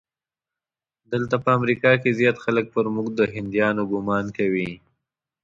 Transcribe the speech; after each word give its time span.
دلته 1.13 1.35
په 1.43 1.49
امریکا 1.57 1.91
کې 2.01 2.17
زیات 2.19 2.37
خلک 2.45 2.65
پر 2.75 2.85
موږ 2.95 3.07
د 3.19 3.21
هندیانو 3.33 3.83
ګومان 3.91 4.25
کوي. 4.37 4.71